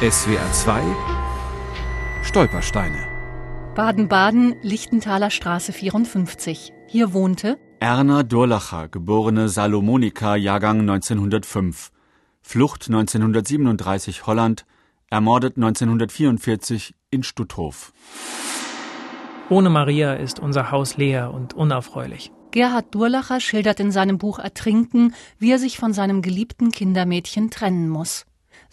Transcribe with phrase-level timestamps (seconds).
[0.00, 0.80] SWR 2
[2.22, 3.08] Stolpersteine
[3.74, 6.72] Baden-Baden, Lichtenthaler Straße 54.
[6.86, 11.90] Hier wohnte Erna Durlacher, geborene Salomonika, Jahrgang 1905.
[12.42, 14.66] Flucht 1937 Holland,
[15.10, 17.92] ermordet 1944 in Stutthof.
[19.48, 22.30] Ohne Maria ist unser Haus leer und unerfreulich.
[22.52, 27.88] Gerhard Durlacher schildert in seinem Buch Ertrinken, wie er sich von seinem geliebten Kindermädchen trennen
[27.88, 28.27] muss.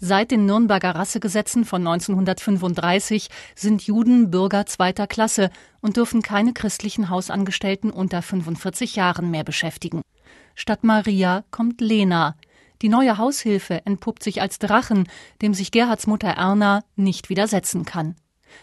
[0.00, 7.10] Seit den Nürnberger Rassegesetzen von 1935 sind Juden Bürger zweiter Klasse und dürfen keine christlichen
[7.10, 10.02] Hausangestellten unter 45 Jahren mehr beschäftigen.
[10.54, 12.36] Statt Maria kommt Lena.
[12.80, 15.08] Die neue Haushilfe entpuppt sich als Drachen,
[15.42, 18.14] dem sich Gerhards Mutter Erna nicht widersetzen kann.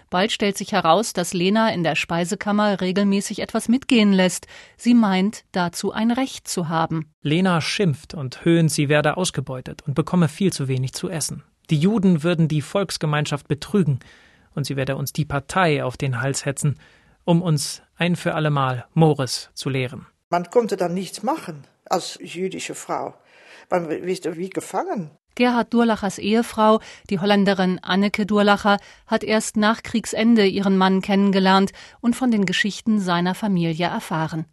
[0.09, 4.47] Bald stellt sich heraus, dass Lena in der Speisekammer regelmäßig etwas mitgehen lässt.
[4.77, 7.11] Sie meint, dazu ein Recht zu haben.
[7.21, 11.43] Lena schimpft und höhnt, sie werde ausgebeutet und bekomme viel zu wenig zu essen.
[11.69, 13.99] Die Juden würden die Volksgemeinschaft betrügen
[14.53, 16.79] und sie werde uns die Partei auf den Hals hetzen,
[17.23, 20.05] um uns ein für allemal Mores zu lehren.
[20.29, 23.15] Man konnte dann nichts machen als jüdische Frau.
[23.69, 25.11] Man wisste wie gefangen.
[25.35, 32.15] Gerhard Durlachers Ehefrau, die Holländerin Anneke Durlacher, hat erst nach Kriegsende ihren Mann kennengelernt und
[32.15, 34.45] von den Geschichten seiner Familie erfahren.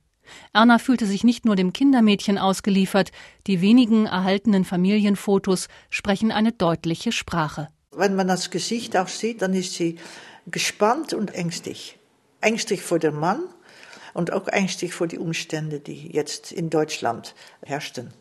[0.53, 3.11] Erna fühlte sich nicht nur dem Kindermädchen ausgeliefert,
[3.47, 7.69] die wenigen erhaltenen Familienfotos sprechen eine deutliche Sprache.
[7.91, 9.97] Wenn man das Gesicht auch sieht, dann ist sie
[10.47, 11.99] gespannt und ängstlich.
[12.41, 13.43] Ängstlich vor dem Mann
[14.15, 18.13] und auch ängstlich vor die Umstände, die jetzt in Deutschland herrschten.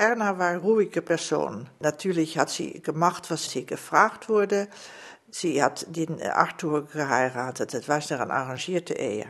[0.00, 1.68] Erna war ruhige Person.
[1.80, 4.68] Natürlich hat sie gemacht, was sie gefragt wurde.
[5.30, 7.74] Sie hat den Arthur geheiratet.
[7.74, 9.26] Das war eine arrangierte Ehe.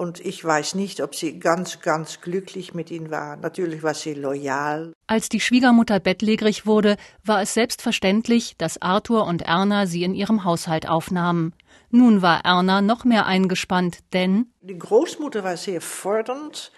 [0.00, 3.36] Und ich weiß nicht, ob sie ganz, ganz glücklich mit ihm war.
[3.36, 4.94] Natürlich war sie loyal.
[5.06, 10.44] Als die Schwiegermutter bettlägerig wurde, war es selbstverständlich, dass Arthur und Erna sie in ihrem
[10.44, 11.52] Haushalt aufnahmen.
[11.90, 16.72] Nun war Erna noch mehr eingespannt, denn die Großmutter war sehr fordernd.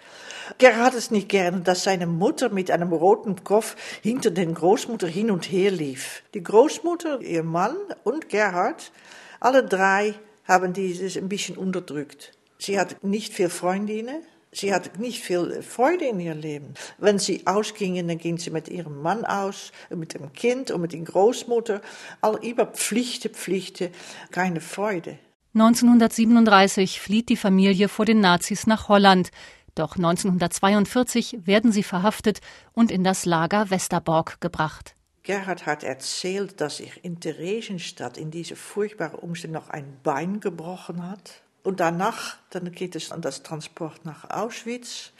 [0.57, 5.07] Gerhard hat es nicht gerne, dass seine Mutter mit einem roten Kopf hinter den Großmutter
[5.07, 6.23] hin und her lief.
[6.33, 8.91] Die Großmutter, ihr Mann und Gerhard,
[9.39, 10.13] alle drei
[10.43, 12.33] haben dieses ein bisschen unterdrückt.
[12.65, 14.23] Sie hat nicht viel Freundinnen.
[14.53, 16.75] Sie hatte nicht viel Freude in ihr Leben.
[16.97, 20.93] Wenn sie ausgingen, dann ging sie mit ihrem Mann aus, mit dem Kind und mit
[20.93, 21.81] der Großmutter.
[22.21, 23.89] All über Pflichten, Pflichten,
[24.31, 25.19] keine Freude.
[25.55, 29.31] 1937 flieht die Familie vor den Nazis nach Holland.
[29.75, 32.39] Doch 1942 werden sie verhaftet
[32.71, 34.95] und in das Lager Westerbork gebracht.
[35.23, 41.05] Gerhard hat erzählt, dass sich in Theresienstadt in diese furchtbaren Umstände noch ein Bein gebrochen
[41.05, 41.43] hat.
[41.63, 45.11] Und danach, dann geht es an das Transport nach Auschwitz.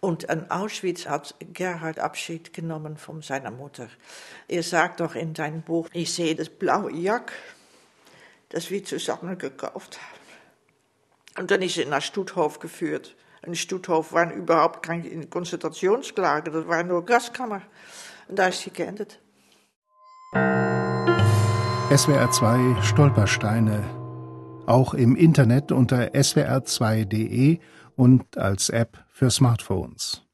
[0.00, 3.88] Und an Auschwitz hat Gerhard Abschied genommen von seiner Mutter.
[4.46, 7.32] Er sagt doch in seinem Buch, ich sehe das blaue Jack,
[8.50, 11.40] das wir zusammen gekauft haben.
[11.40, 13.16] Und dann ist er nach Stutthof geführt.
[13.42, 17.62] In Stutthof waren überhaupt keine Konzentrationslager, das war nur Gaskammer.
[18.28, 19.20] Und da ist sie geendet.
[21.90, 23.97] SWR 2 Stolpersteine
[24.68, 27.58] auch im Internet unter swr2.de
[27.96, 30.27] und als App für Smartphones.